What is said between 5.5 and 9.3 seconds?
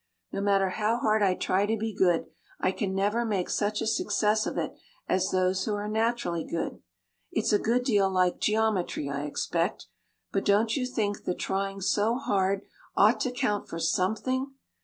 who are naturally good. It's a good deal like geometry, I